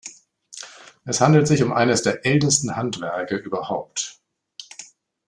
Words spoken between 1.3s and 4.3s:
sich um eines der ältesten Handwerke überhaupt.